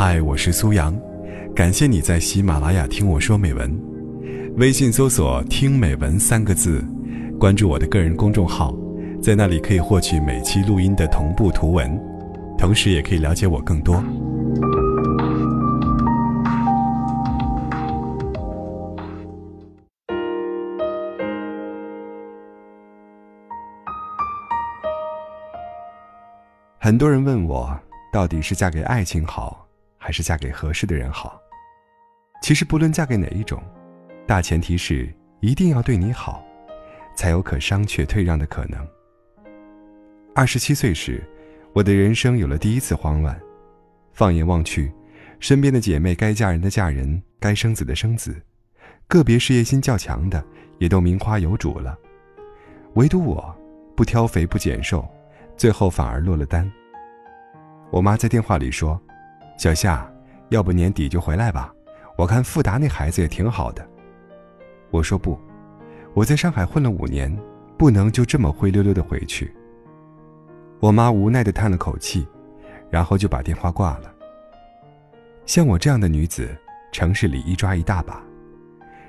[0.00, 0.96] 嗨，我是苏阳，
[1.56, 3.68] 感谢你在喜马拉雅听我说美文。
[4.56, 6.84] 微信搜索“听美文”三个字，
[7.36, 8.72] 关注我的个人公众号，
[9.20, 12.00] 在那里可以获取每期录音的同步图文，
[12.56, 14.00] 同时也可以了解我更多。
[26.78, 27.76] 很多人问我，
[28.12, 29.66] 到底是嫁给爱情好，
[30.08, 31.38] 还是嫁给合适的人好？
[32.40, 33.62] 其实不论嫁给哪一种，
[34.26, 35.06] 大前提是
[35.40, 36.42] 一定要对你好，
[37.14, 38.88] 才有可商榷退让的可能。
[40.34, 41.22] 二十七岁时，
[41.74, 43.38] 我的人生有了第一次慌乱。
[44.14, 44.90] 放眼望去，
[45.40, 48.34] 身边的姐妹该嫁人的嫁人，该生子的生子，
[49.08, 50.42] 个别事业心较强的
[50.78, 51.98] 也都名花有主了，
[52.94, 53.54] 唯独我，
[53.94, 55.06] 不挑肥不拣瘦。
[55.58, 56.66] 最后反而落了单。
[57.90, 58.98] 我妈在电话里说
[59.58, 60.08] ：“小夏，
[60.50, 61.74] 要不年底就回来吧，
[62.16, 63.86] 我看富达那孩子也挺好的。”
[64.90, 65.36] 我说不，
[66.14, 67.36] 我在上海混了五年，
[67.76, 69.52] 不能就这么灰溜溜的回去。
[70.78, 72.24] 我妈无奈的叹了口气，
[72.88, 74.14] 然后就把电话挂了。
[75.44, 76.56] 像我这样的女子，
[76.92, 78.22] 城市里一抓一大把，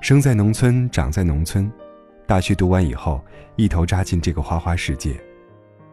[0.00, 1.70] 生在农村，长在农村，
[2.26, 3.24] 大学读完以后，
[3.54, 5.14] 一头扎进这个花花世界。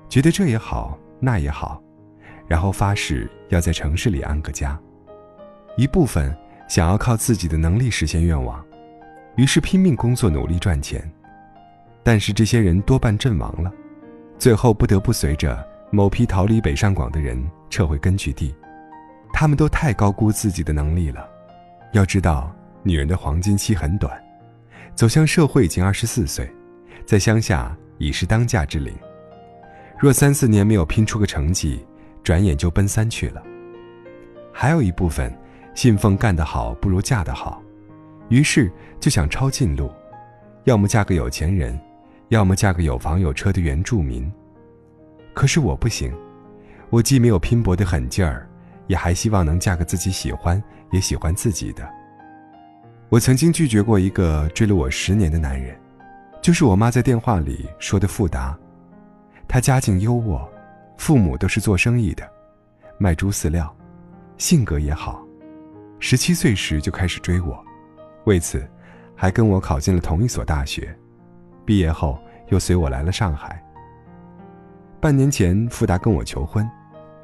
[0.10, 1.80] 觉得这也好，那也好，
[2.50, 4.78] 然后发誓要在城市里安个家。
[5.78, 6.36] 一部分
[6.68, 8.62] 想要靠自己的能力实现愿望，
[9.38, 11.10] 于是拼命工作，努力赚钱。
[12.04, 13.72] 但是这些人多半阵亡了，
[14.38, 18.54] 最后不得不随着某批逃离北上广的人撤回根据地。
[19.32, 21.30] 他们都太高估自己的能力了。
[21.94, 24.12] 要知道，女人的黄金期很短，
[24.96, 26.52] 走向社会已经二十四岁，
[27.06, 28.94] 在乡下已是当嫁之龄。
[29.98, 31.86] 若三四年没有拼出个成绩，
[32.24, 33.44] 转眼就奔三去了。
[34.52, 35.34] 还有一部分
[35.74, 37.62] 信奉干得好不如嫁得好，
[38.30, 39.90] 于是就想抄近路，
[40.66, 41.80] 要么嫁个有钱人，
[42.28, 44.30] 要么嫁个有房有车的原住民。
[45.34, 46.14] 可是我不行，
[46.90, 48.50] 我既没有拼搏的狠劲儿，
[48.88, 51.88] 也还希望能嫁个自己喜欢也喜欢自己的。
[53.08, 55.80] 我曾经拒绝过一个追了我十年的男人，
[56.42, 58.58] 就是我妈在电话里说的富达。
[59.48, 60.46] 他家境优渥，
[61.00, 62.30] 父母都是做生意的，
[62.98, 63.74] 卖猪饲料，
[64.38, 65.26] 性格也好。
[65.98, 67.66] 十七岁时就开始追我，
[68.26, 68.70] 为此，
[69.16, 70.94] 还跟我考进了同一所大学。
[71.66, 73.64] 毕业后又随我来了上海。
[75.00, 76.70] 半年前，富达跟我求婚，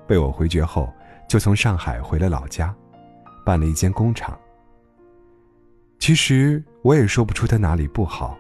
[0.08, 0.92] 被我回绝后，
[1.28, 2.74] 就从上海回了老家，
[3.46, 4.40] 办了一间工厂。
[6.00, 8.38] 其实我也说不出他哪里不好，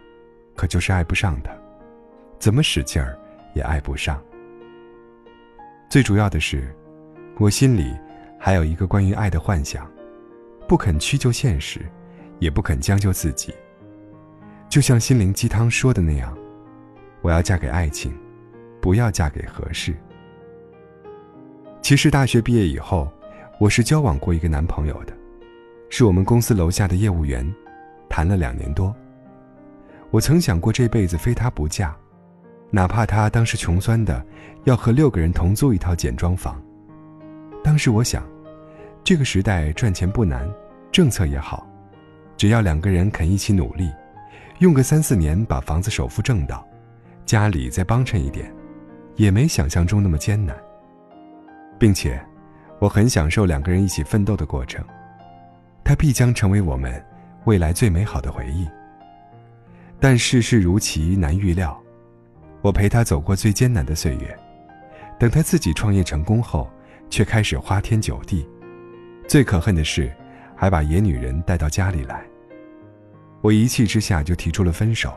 [0.55, 1.51] 可就是爱不上他，
[2.39, 3.19] 怎么使劲儿。
[3.53, 4.21] 也爱不上。
[5.95, 6.75] 最主要的是，
[7.37, 7.95] 我心里
[8.37, 9.89] 还有一个关于爱的幻想，
[10.67, 11.89] 不肯屈就现实，
[12.37, 13.55] 也不肯将就自己。
[14.67, 16.37] 就像心灵鸡汤说的那样，
[17.21, 18.13] 我要嫁给爱情，
[18.81, 19.95] 不要嫁给合适。
[21.81, 23.09] 其实大学毕业以后，
[23.57, 25.13] 我是交往过一个男朋友的，
[25.89, 27.49] 是我们公司楼下的业务员，
[28.09, 28.93] 谈了两年多。
[30.11, 31.95] 我曾想过这辈子非他不嫁。
[32.71, 34.25] 哪怕他当时穷酸的，
[34.65, 36.61] 要和六个人同租一套简装房。
[37.63, 38.23] 当时我想，
[39.03, 40.49] 这个时代赚钱不难，
[40.91, 41.65] 政策也好，
[42.35, 43.89] 只要两个人肯一起努力，
[44.59, 46.67] 用个三四年把房子首付挣到，
[47.25, 48.53] 家里再帮衬一点，
[49.15, 50.55] 也没想象中那么艰难。
[51.79, 52.21] 并且，
[52.79, 54.83] 我很享受两个人一起奋斗的过程，
[55.83, 57.03] 它必将成为我们
[57.45, 58.67] 未来最美好的回忆。
[59.99, 61.81] 但世事如棋，难预料。
[62.65, 64.35] 我陪他走过最艰难的岁月，
[65.19, 66.67] 等他自己创业成功后，
[67.11, 68.43] 却开始花天酒地。
[69.27, 70.11] 最可恨的是，
[70.55, 72.25] 还把野女人带到家里来。
[73.41, 75.13] 我一气之下就提出了分手，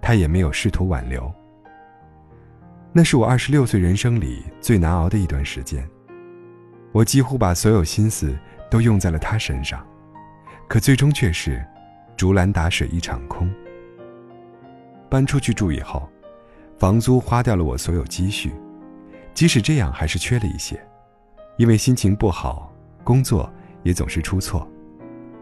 [0.00, 1.30] 他也没有试图挽留。
[2.90, 5.86] 那是我二十六岁人生里最难熬的一段时间，
[6.90, 8.34] 我几乎把所有心思
[8.70, 9.86] 都用在了他身上，
[10.68, 11.62] 可最终却是
[12.16, 13.46] 竹篮打水一场空。
[15.10, 16.08] 搬出去住以后。
[16.78, 18.52] 房租花掉了我所有积蓄，
[19.34, 20.78] 即使这样还是缺了一些，
[21.56, 22.72] 因为心情不好，
[23.04, 23.50] 工作
[23.82, 24.66] 也总是出错，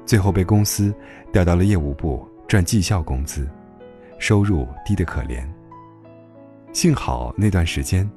[0.04, 0.94] 最后被公司
[1.32, 3.48] 调到了业务部赚绩效工资，
[4.18, 5.42] 收入低得可怜。
[6.72, 8.08] 幸好那段时间，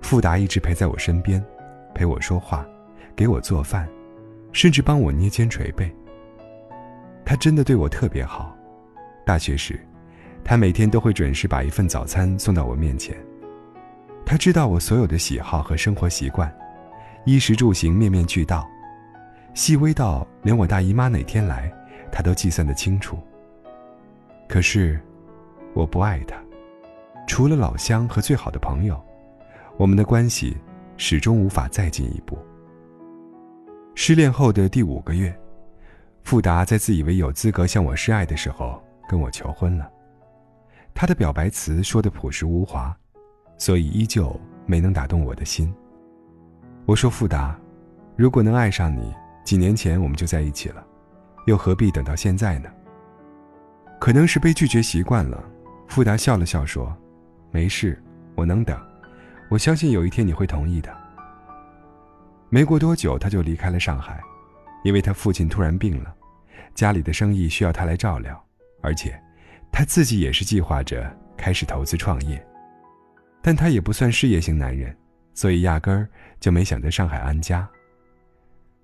[0.00, 1.42] 富达一直陪在我身边，
[1.94, 2.66] 陪我说话，
[3.14, 3.88] 给我做饭，
[4.52, 5.90] 甚至帮我捏肩捶背。
[7.24, 8.56] 他真的对我特别好，
[9.24, 9.78] 大学时。
[10.44, 13.16] 他每天都会准时把一份早餐送到我面前。
[14.24, 16.52] 他知道我所有的喜好和生活习惯，
[17.24, 18.68] 衣食住行面面俱到，
[19.54, 21.72] 细微到连我大姨妈哪天来，
[22.10, 23.18] 他都计算得清楚。
[24.48, 25.00] 可是，
[25.74, 26.36] 我不爱他，
[27.26, 29.00] 除了老乡和最好的朋友，
[29.76, 30.56] 我们的关系
[30.96, 32.38] 始终无法再进一步。
[33.94, 35.34] 失恋后的第五个月，
[36.22, 39.90] 富达在自以为有资格向我示爱的时候跟我求婚了。
[40.94, 42.96] 他的表白词说的朴实无华，
[43.58, 45.72] 所以依旧没能打动我的心。
[46.84, 47.58] 我说：“富达，
[48.16, 49.12] 如果能爱上你，
[49.44, 50.84] 几年前我们就在一起了，
[51.46, 52.68] 又何必等到现在呢？”
[53.98, 55.42] 可能是被拒绝习惯了，
[55.86, 56.92] 富达笑了笑说
[57.52, 58.02] ：“没事，
[58.34, 58.76] 我能等，
[59.48, 60.92] 我相信有一天你会同意的。”
[62.50, 64.20] 没过多久，他就离开了上海，
[64.82, 66.12] 因为他父亲突然病了，
[66.74, 68.44] 家里的生意需要他来照料，
[68.80, 69.21] 而且。
[69.72, 72.46] 他自己也是计划着开始投资创业，
[73.40, 74.94] 但他也不算事业型男人，
[75.32, 76.06] 所以压根儿
[76.38, 77.66] 就没想在上海安家。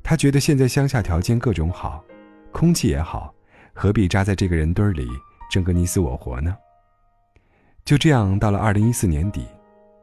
[0.02, 2.02] 他觉得现在乡下条件各种好，
[2.50, 3.32] 空气也好，
[3.74, 5.06] 何必扎在这个人堆里
[5.50, 6.56] 争个你死我活呢？
[7.84, 9.46] 就这样，到了二零一四年底，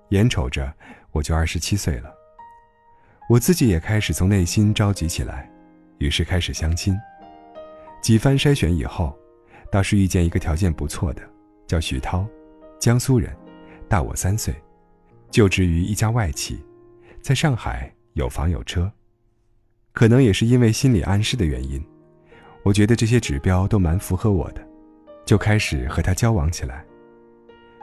[0.09, 0.71] 眼瞅着
[1.11, 2.13] 我就二十七岁了，
[3.27, 5.49] 我自己也开始从内心着急起来，
[5.97, 6.95] 于是开始相亲。
[8.01, 9.17] 几番筛选以后。
[9.75, 11.21] 倒是遇见一个条件不错的，
[11.67, 12.25] 叫徐涛，
[12.79, 13.35] 江苏人，
[13.89, 14.55] 大我三岁，
[15.29, 16.63] 就职于一家外企，
[17.21, 18.89] 在上海有房有车。
[19.91, 21.85] 可能也是因为心理暗示的原因，
[22.63, 24.65] 我觉得这些指标都蛮符合我的，
[25.25, 26.85] 就开始和他交往起来。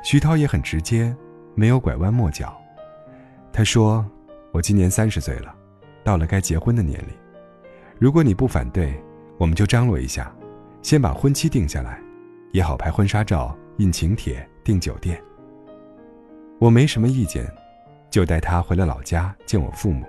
[0.03, 1.15] 徐涛也很直接，
[1.55, 2.59] 没有拐弯抹角。
[3.53, 4.03] 他说
[4.51, 5.55] ：“我今年三十岁了，
[6.03, 7.11] 到了该结婚的年龄，
[7.99, 8.99] 如果你不反对，
[9.37, 10.35] 我们就张罗一下。”
[10.83, 12.01] 先把婚期定下来，
[12.51, 15.23] 也好拍婚纱照、印请帖、订酒店。
[16.59, 17.47] 我没什么意见，
[18.11, 20.05] 就带他回了老家见我父母。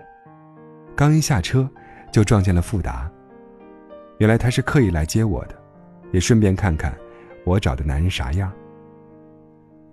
[0.96, 1.70] 刚一下车，
[2.12, 3.10] 就撞见了富达。
[4.18, 5.56] 原来他是刻意来接我的，
[6.12, 6.96] 也顺便看看
[7.46, 8.52] 我找的男人啥样。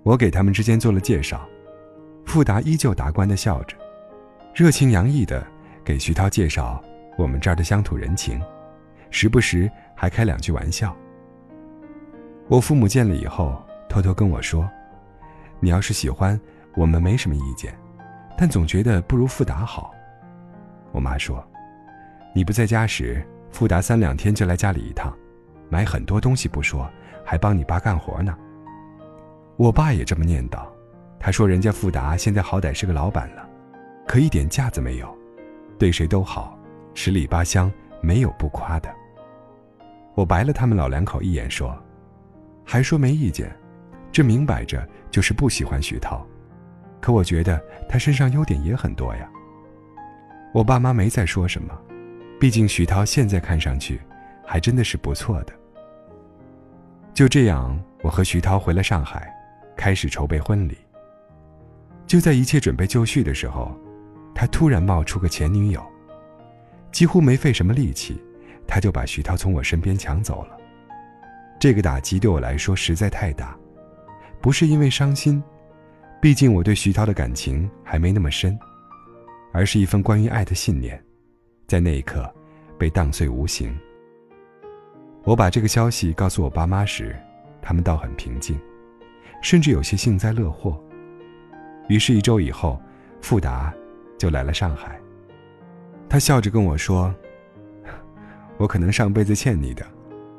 [0.02, 1.46] 我给他们之间做了介绍，
[2.24, 3.76] 富达依旧达观的笑着，
[4.54, 5.46] 热情洋溢的
[5.84, 6.82] 给徐涛介绍
[7.18, 8.40] 我们这儿的乡土人情，
[9.10, 9.70] 时不时。
[10.00, 10.96] 还开两句玩笑。
[12.48, 14.66] 我父母见了以后，偷偷跟我说
[15.60, 16.40] ：“你要是喜欢，
[16.74, 17.78] 我们没什么意见，
[18.34, 19.92] 但总觉得不如富达好。”
[20.90, 21.46] 我妈说
[22.34, 25.14] ：“你不在家时，富达三两天就来家里一趟，
[25.68, 26.90] 买很多东西不说，
[27.22, 28.34] 还帮你爸干活呢。”
[29.58, 30.66] 我爸也这么念叨，
[31.18, 33.46] 他说：“人家富达现在好歹是个老板了，
[34.08, 35.14] 可一点架子没有，
[35.78, 36.58] 对谁都好，
[36.94, 37.70] 十里八乡
[38.00, 38.88] 没有不夸的。”
[40.14, 41.76] 我白了他们老两口一眼，说
[42.64, 43.54] ：“还说没意见，
[44.12, 46.26] 这明摆着就是不喜欢徐涛。
[47.00, 49.28] 可我觉得他身上优点也很多呀。”
[50.52, 51.72] 我爸妈没再说什么，
[52.40, 54.00] 毕竟徐涛现在看上去
[54.44, 55.52] 还真的是不错的。
[57.14, 59.32] 就这样，我和徐涛回了上海，
[59.76, 60.76] 开始筹备婚礼。
[62.06, 63.72] 就在一切准备就绪的时候，
[64.34, 65.80] 他突然冒出个前女友，
[66.90, 68.20] 几乎没费什么力气。
[68.72, 70.56] 他就把徐涛从我身边抢走了，
[71.58, 73.58] 这个打击对我来说实在太大，
[74.40, 75.42] 不是因为伤心，
[76.22, 78.56] 毕竟我对徐涛的感情还没那么深，
[79.52, 81.02] 而是一份关于爱的信念，
[81.66, 82.32] 在那一刻
[82.78, 83.76] 被荡碎无形。
[85.24, 87.16] 我把这个消息告诉我爸妈时，
[87.60, 88.56] 他们倒很平静，
[89.42, 90.80] 甚至有些幸灾乐祸。
[91.88, 92.80] 于是，一周以后，
[93.20, 93.74] 富达
[94.16, 94.96] 就来了上海。
[96.08, 97.12] 他笑着跟我说。
[98.60, 99.82] 我可能上辈子欠你的，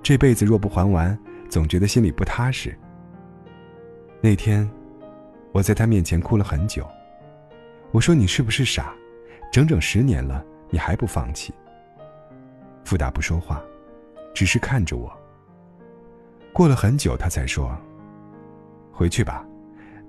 [0.03, 1.17] 这辈子若不还完，
[1.49, 2.77] 总觉得心里不踏实。
[4.21, 4.69] 那天，
[5.51, 6.87] 我在他面前哭了很久。
[7.89, 8.93] 我说：“你是不是傻？
[9.51, 11.51] 整整十年了，你还不放弃？”
[12.85, 13.59] 富达不说话，
[14.35, 15.11] 只是看着我。
[16.53, 17.75] 过了很久，他才说
[18.93, 19.43] ：“回去吧，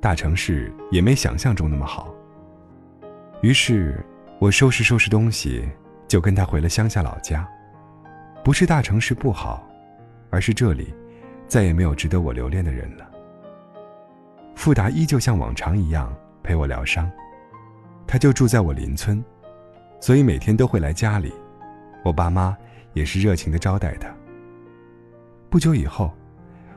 [0.02, 2.14] 大城市也没想象中那么好。”
[3.40, 4.04] 于是，
[4.38, 5.66] 我收拾收拾东西，
[6.07, 7.49] 就跟他回了乡下老家。
[8.45, 9.67] 不是大城市不好，
[10.31, 10.93] 而是这里
[11.47, 13.09] 再也没有值得我留恋的人了。
[14.55, 17.11] 富达依旧像往常一样陪我疗伤，
[18.07, 19.25] 他就住在我邻村，
[20.01, 21.33] 所以每天都会来家里。
[22.05, 22.57] 我爸妈
[22.95, 24.09] 也是热情的招待他。
[25.49, 26.13] 不久以后，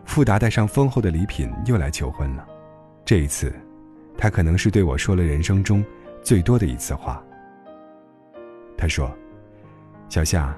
[0.05, 2.45] 富达带上丰厚的礼品又来求婚了。
[3.03, 3.53] 这一次，
[4.17, 5.83] 他可能是对我说了人生中
[6.21, 7.23] 最多的一次话。
[8.77, 9.11] 他说
[10.09, 10.55] ：“小夏。”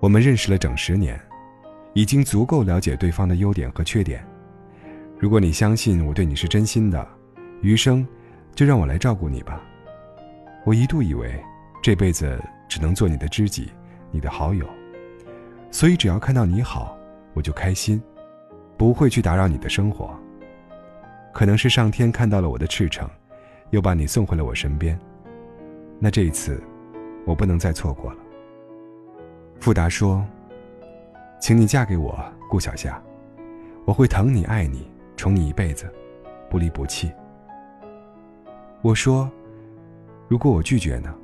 [0.00, 1.20] 我们认识了整十年，
[1.92, 4.26] 已经足够了解对方的优点和缺点。
[5.18, 7.06] 如果你相信我对你是真心的，
[7.60, 8.06] 余生
[8.54, 9.62] 就让我来照顾你吧。
[10.64, 11.38] 我一度以为
[11.82, 13.70] 这辈子只能做你的知己，
[14.10, 14.66] 你的好友，
[15.70, 16.96] 所以只要看到你好，
[17.34, 18.02] 我就开心，
[18.78, 20.18] 不会去打扰你的生活。
[21.34, 23.06] 可能是上天看到了我的赤诚，
[23.68, 24.98] 又把你送回了我身边。
[25.98, 26.58] 那这一次，
[27.26, 28.18] 我不能再错过了。
[29.60, 30.26] 富达说
[31.38, 33.00] ：“请你嫁给我，顾小夏，
[33.84, 35.92] 我会疼你、爱你、宠你一辈子，
[36.48, 37.12] 不离不弃。”
[38.80, 39.30] 我说
[40.28, 41.14] ：“如果我拒绝呢？”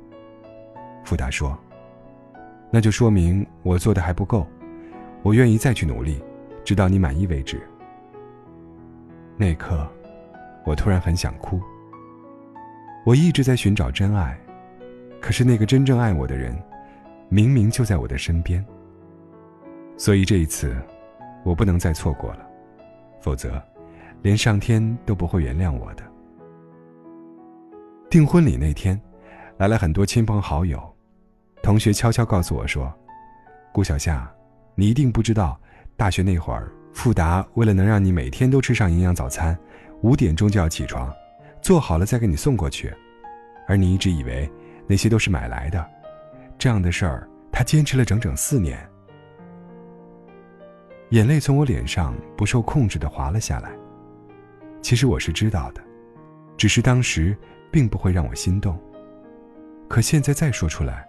[1.03, 1.57] 富达说
[2.69, 4.45] ：“那就说明我做的还不够，
[5.23, 6.23] 我愿意再去努力，
[6.63, 7.59] 直到你满意为止。”
[9.35, 9.89] 那一刻，
[10.63, 11.59] 我突然很想哭。
[13.03, 14.39] 我一直在寻找真爱，
[15.19, 16.55] 可是那个真正爱我的人，
[17.29, 18.63] 明明就在我的身边。
[19.97, 20.75] 所以这一次，
[21.43, 22.47] 我不能再错过了，
[23.19, 23.61] 否则，
[24.21, 26.03] 连上天都不会原谅我的。
[28.09, 28.99] 订婚礼那天，
[29.57, 30.81] 来了很多亲朋好友，
[31.61, 32.93] 同学悄悄告诉我说
[33.73, 34.31] ：“顾小夏，
[34.75, 35.59] 你一定不知道，
[35.95, 39.57] 大学那会儿，富达为了能让你每天都吃上营养早餐，
[40.03, 41.13] 五点钟就要起床，
[41.61, 42.93] 做好了再给你送过去，
[43.67, 44.49] 而你一直以为
[44.87, 45.85] 那些都是买来的，
[46.57, 48.79] 这样的事儿他坚持了整整四年。”
[51.11, 53.71] 眼泪从我脸上不受控制的滑了下来。
[54.81, 55.81] 其实我是知道的，
[56.57, 57.37] 只是当时。
[57.69, 58.79] 并不会让我心动。
[59.89, 61.07] 可现在再说出来，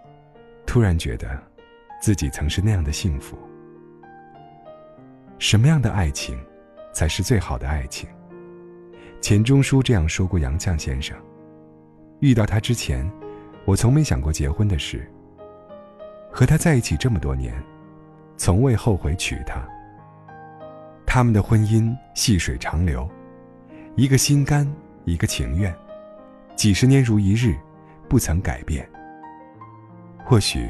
[0.65, 1.41] 突然觉得，
[2.01, 3.37] 自己曾是那样的幸福。
[5.39, 6.37] 什么样的爱情，
[6.93, 8.09] 才是最好的爱情？
[9.21, 11.17] 钱钟书这样说过杨绛先生。
[12.19, 13.09] 遇到他之前，
[13.63, 15.09] 我从没想过结婚的事。
[16.31, 17.53] 和他在一起这么多年，
[18.37, 19.61] 从未后悔娶她。
[21.05, 23.09] 他们的婚姻细水长流，
[23.95, 24.71] 一个心甘，
[25.05, 25.73] 一个情愿。
[26.55, 27.57] 几十年如一日，
[28.07, 28.87] 不曾改变。
[30.23, 30.69] 或许，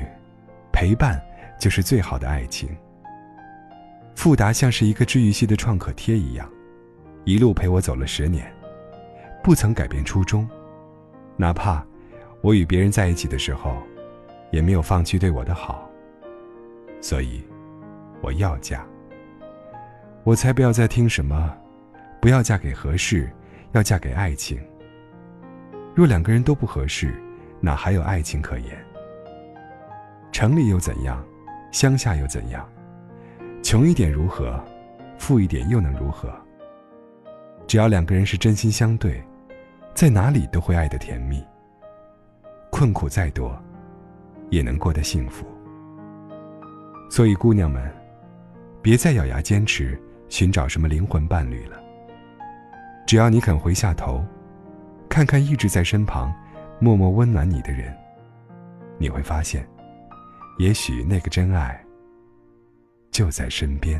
[0.71, 1.21] 陪伴
[1.59, 2.69] 就是最好的爱情。
[4.15, 6.49] 富达像是一个治愈系的创可贴一样，
[7.25, 8.49] 一路陪我走了十年，
[9.43, 10.47] 不曾改变初衷。
[11.35, 11.85] 哪怕
[12.41, 13.81] 我与别人在一起的时候，
[14.51, 15.89] 也没有放弃对我的好。
[17.01, 17.43] 所以，
[18.21, 18.85] 我要嫁。
[20.23, 21.55] 我才不要再听什么，
[22.21, 23.29] 不要嫁给合适，
[23.71, 24.59] 要嫁给爱情。
[25.95, 27.13] 若两个人都不合适，
[27.61, 28.77] 哪还有爱情可言？
[30.31, 31.23] 城里又怎样？
[31.71, 32.67] 乡下又怎样？
[33.63, 34.61] 穷一点如何？
[35.17, 36.33] 富一点又能如何？
[37.67, 39.23] 只要两个人是真心相对，
[39.93, 41.43] 在哪里都会爱得甜蜜。
[42.71, 43.57] 困苦再多，
[44.49, 45.45] 也能过得幸福。
[47.09, 47.91] 所以，姑娘们，
[48.81, 51.79] 别再咬牙坚持寻找什么灵魂伴侣了。
[53.07, 54.23] 只要你肯回下头。
[55.09, 56.31] 看看一直在身旁，
[56.79, 57.91] 默默温暖你的人，
[58.99, 59.67] 你会发现，
[60.59, 61.83] 也许那个真爱
[63.09, 63.99] 就在身边。